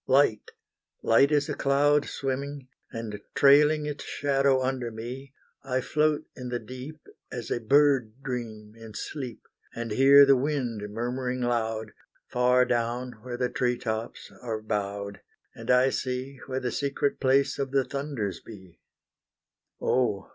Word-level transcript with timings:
Light, 0.07 0.49
light 1.03 1.31
as 1.31 1.47
a 1.47 1.53
cloud 1.53 2.05
Swimming, 2.05 2.67
and 2.91 3.21
trailing 3.35 3.85
its 3.85 4.03
shadow 4.03 4.59
under 4.63 4.89
me 4.89 5.31
I 5.63 5.79
float 5.79 6.25
in 6.35 6.49
the 6.49 6.57
deep 6.57 6.99
As 7.31 7.51
a 7.51 7.59
bird 7.59 8.13
dream 8.23 8.73
in 8.75 8.95
sleep, 8.95 9.41
And 9.75 9.91
hear 9.91 10.25
the 10.25 10.35
wind 10.35 10.81
murmuring 10.89 11.41
loud, 11.41 11.91
Far 12.25 12.65
down, 12.65 13.11
where 13.21 13.37
the 13.37 13.49
tree 13.49 13.77
tops 13.77 14.31
are 14.41 14.59
bowed, 14.63 15.21
And 15.53 15.69
I 15.69 15.91
see 15.91 16.39
where 16.47 16.59
the 16.59 16.71
secret 16.71 17.19
place 17.19 17.59
of 17.59 17.69
the 17.69 17.85
thunders 17.85 18.39
be 18.39 18.79
Oh! 19.79 20.29